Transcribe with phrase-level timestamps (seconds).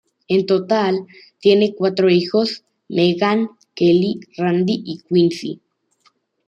[0.27, 0.97] En total,
[1.37, 5.61] tiene cuatro hijos: Meghan, Kelly, Randy y Quincy.